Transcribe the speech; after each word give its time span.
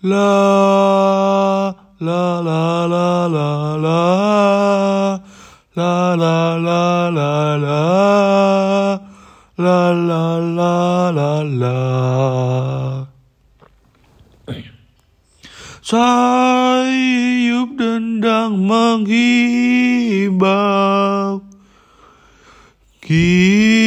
La 0.00 1.74
la 1.98 2.38
la 2.38 2.86
la 2.86 3.26
la 3.26 3.74
la. 3.82 5.18
La 5.74 6.14
la 6.14 6.54
la 6.54 7.10
la 7.10 7.58
la. 7.58 9.02
La 9.58 9.90
la 9.90 10.38
la 10.38 11.10
la 11.10 11.42
la. 11.42 13.10
Sayup 15.82 17.74
dendang 17.74 18.54
menghibau. 18.70 19.82
Kita 23.02 23.82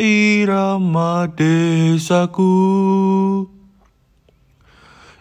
irama 0.00 1.28
desaku 1.28 2.56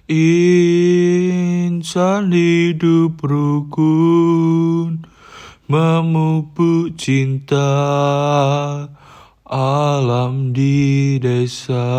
Insan 0.05 1.81
hidup 2.29 3.25
rukun 3.25 5.01
Memupuk 5.65 6.93
cinta 6.93 7.65
alam 9.49 10.53
di 10.53 11.17
desa. 11.17 11.89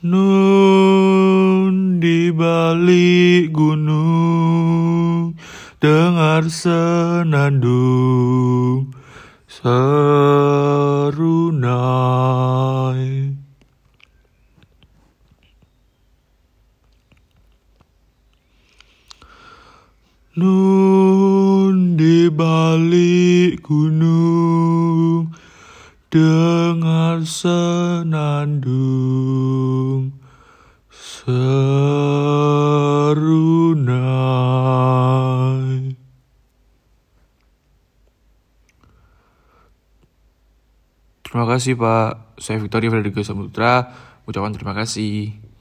Nun 0.00 2.00
di 2.00 2.32
balik 2.32 3.52
gunung 3.52 5.36
Dengar 5.76 6.48
senandung 6.48 7.84
serunai 9.44 11.04
Nun 20.34 21.94
di 21.94 22.26
balik 22.26 23.62
gunung 23.62 25.30
dengar 26.10 27.22
senandung 27.22 28.50
serunai. 30.90 31.54
Terima 41.22 41.46
kasih 41.46 41.78
Pak. 41.78 42.42
Saya 42.42 42.58
Victoria 42.58 42.90
Frederico 42.90 43.22
Samutra. 43.22 43.94
Ucapan 44.26 44.50
terima 44.50 44.74
kasih. 44.74 45.53